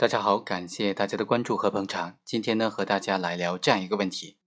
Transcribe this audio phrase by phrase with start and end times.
[0.00, 2.18] 大家好，感谢大家的关注和捧场。
[2.24, 4.38] 今天呢，和大家来聊这样一个问题：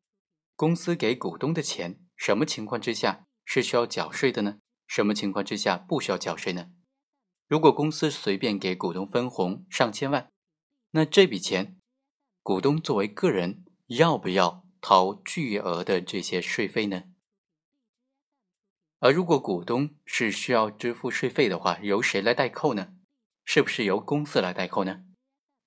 [0.55, 4.57] 公司给股东的钱，什么情况之下是需要缴税的呢？
[4.87, 6.71] 什么情况之下不需要缴税呢？
[7.47, 10.31] 如果公司随便给股东分红上千万，
[10.89, 11.77] 那这笔钱，
[12.41, 17.03] 股东作为个人要不要掏巨额的这些税费呢？
[18.97, 22.95] 而如果股东是需要支付税费的话，由谁来代扣呢？
[23.45, 25.03] 是不是由公司来代扣呢？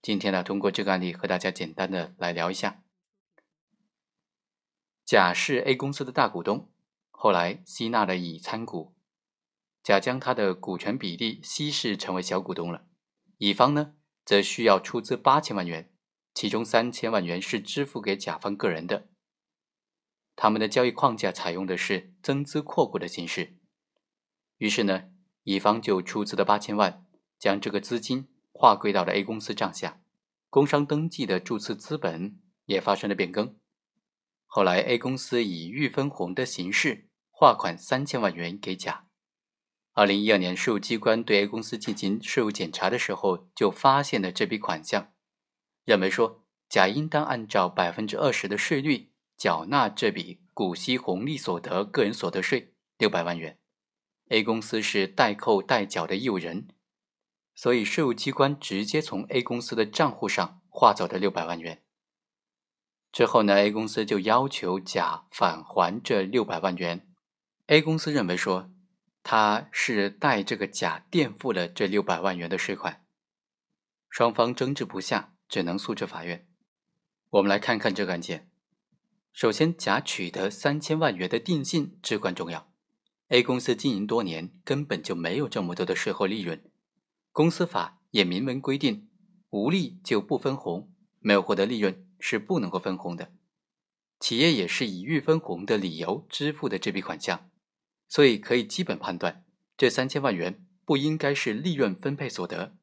[0.07, 2.85] 今天呢，通过这个案例和大家简单的来聊一下。
[5.05, 6.71] 甲是 A 公司的大股东，
[7.11, 8.95] 后来吸纳了乙参股，
[9.83, 12.87] 甲将他的股权比例稀释成为小股东了。
[13.39, 15.93] 乙方呢，则需要出资八千万元，
[16.33, 19.09] 其中三千万元是支付给甲方个人的。
[20.37, 23.57] 他们的交易框架采用的是增资扩股的形式，
[24.59, 25.11] 于是呢，
[25.43, 27.05] 乙方就出资了八千万，
[27.41, 28.29] 将这个资金。
[28.59, 30.01] 划归到了 A 公司账下，
[30.49, 33.55] 工商登记的注册资本也发生了变更。
[34.47, 39.09] 后来 A 公司以预分红的形式划款三千万元给甲。
[39.93, 45.13] 二零一二年税务机关对 A 公司进行税务检查的时候，就发现了这笔款项，
[45.85, 53.59] 认为说甲应当按照百分之二十的税率缴纳这笔股息红利所得个人所得税六百万元
[54.31, 56.69] ，A 公司是代扣代缴的义务人。
[57.57, 61.83] 所以，税务机关直接从 A 公司的账户上划走了六百万元。
[63.11, 67.09] 之后呢，A 公司就要求甲返还这六百万元。
[67.69, 68.71] A 公司认为说，
[69.23, 73.03] 他是代这个甲垫付了这六百万元的税款。
[74.11, 76.47] 双方争执不下，只能诉至法院。
[77.31, 78.51] 我们来看看这个案件。
[79.33, 82.71] 首先，甲取得三千万元的定金至关重要。
[83.29, 86.63] A 公司经营多年，根本就没有这么多的税后利润。
[87.37, 89.11] 公司法也明文规定，
[89.51, 90.91] 无利就不分红，
[91.21, 93.31] 没有获得利润是不能够分红的。
[94.19, 97.51] 企业也是以预分红的理由支付的这笔款项，
[98.09, 99.45] 所以可以基本判断，
[99.77, 102.75] 这三千万元不应该是利润分配所得。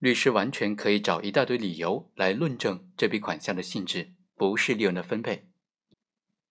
[0.00, 5.48] 律师完全可以找一大堆理由来论证这笔款项的性质不是利润的分配。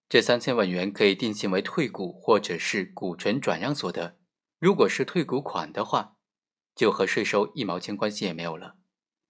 [0.08, 4.18] 这三千万元可以定性为退股或者是股权转让所得。
[4.59, 6.14] 如果是退股款的话，
[6.78, 8.76] 就和税收一毛钱关系也没有了，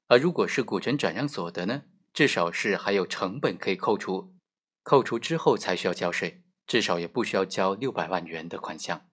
[0.07, 4.35] 而如果是股权转让所得呢，至少是还有成本可以扣除，
[4.83, 9.07] 扣除之后才需要交税，至少也不需要交六百万元的款项。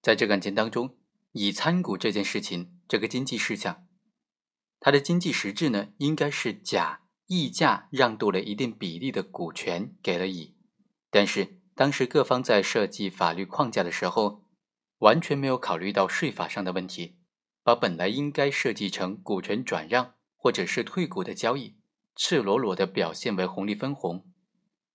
[0.00, 0.96] 在这个案件当中，
[1.32, 3.88] 乙参股这件事情，这个经济事项，
[4.78, 10.54] 它的经济实质呢，应该是甲溢价让渡了一定比例的股权给了乙，
[11.10, 14.43] 但是当时各方在设计法律框架的时候。
[15.04, 17.16] 完全没有考虑到税法上的问题，
[17.62, 21.76] 把本来应该设计成股权转让或者是退股的交易，
[22.16, 24.24] 赤裸裸的表现为红利分红。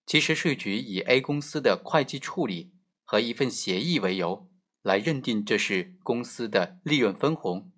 [0.07, 4.49] 其实税局以 A 公司的会计处理和一份协议为由
[4.81, 7.71] 来认定这是公司的利润分红，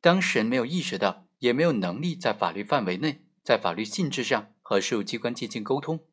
[0.00, 6.04] 当事人没有意识到，也没有能力在法律范围内，在法律性质上和税务机关进行沟通，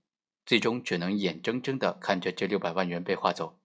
[0.47, 3.59] 最终只能眼睁睁的看着这六百万元被划走。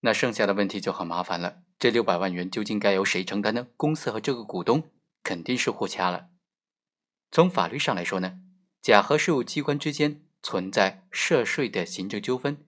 [0.00, 3.68] 那剩下的问题就很麻烦了，这六百万元究竟该由谁承担呢？
[3.76, 4.90] 公司和这个股东
[5.22, 6.28] 肯定是互掐了。
[7.32, 8.38] 从法律上来说呢，
[8.80, 12.66] 甲和税务机关之间存在涉税的行政纠纷，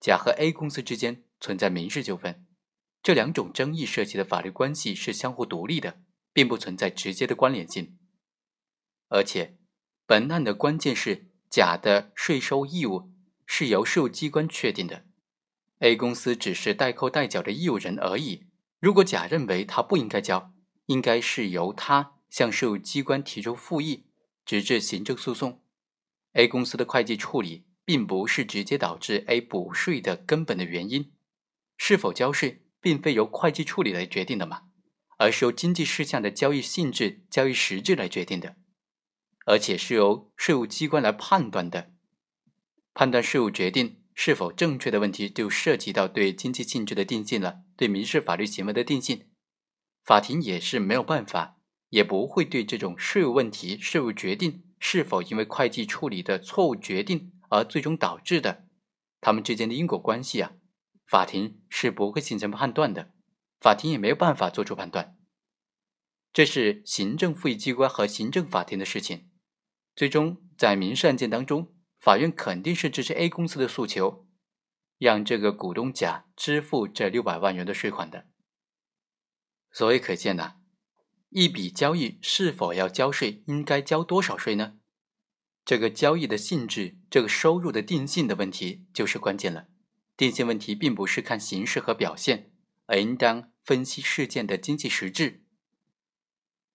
[0.00, 2.46] 甲和 A 公司之间存在民事纠纷，
[3.02, 6.02] 这两种争议涉及的法律关系是相互独立的，
[6.34, 7.96] 并不存在直接的关联性。
[9.08, 9.56] 而且，
[10.04, 13.10] 本案的关键是甲的税收义务
[13.46, 15.05] 是由税务机关确定的。
[15.80, 18.46] A 公司只是代扣代缴的义务人而已。
[18.80, 20.52] 如果甲认为他不应该交，
[20.86, 24.06] 应该是由他向税务机关提出复议，
[24.44, 25.62] 直至行政诉讼。
[26.32, 31.12] A 公司的会计处理并不是直接导致 A 补税的根本的原因。
[31.76, 34.62] 是否交税，并非由会计处理来决定的嘛，
[35.18, 38.56] 而是由经济事项的交易性质、交易实质来决定的，
[39.44, 41.92] 而且是由税务机关来判断的。
[42.94, 44.02] 判断税务决定。
[44.18, 49.28] 是否正确的问题，就涉及到对经济性质的定性了，对民事法律行为的定性。
[50.02, 51.58] 法庭也是没有办法，
[51.90, 58.64] 也不会对这种税务问题、税务决定是否因为会计处理的错误决定而最终导致的，
[59.20, 60.52] 他们之间的因果关系啊，
[61.06, 63.12] 法庭是不会形成判断的，
[63.60, 65.18] 法庭也没有办法做出判断。
[66.32, 69.28] 这是行政复议机关和行政法庭的事情，
[69.94, 71.75] 最终在民事案件当中。
[72.06, 74.28] 法院肯定是支持 A 公司的诉求，
[74.96, 78.28] 让这个股东甲支付这六百万元的税款的。
[79.72, 80.52] 所以可见呐，
[81.30, 84.74] 一笔交易是否要交税，应该交多少税呢？
[85.64, 89.66] 这个交易的性质，这个收入的定性的问题就是关键了。
[90.16, 92.52] 定性问题并不是看形式和表现，
[92.84, 95.42] 而应当分析事件的经济实质。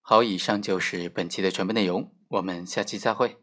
[0.01, 3.37] 好，以上就是本期的全部内容，我们下期再会。